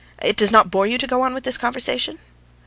[0.19, 2.17] It does not bore you to go on with this conversation?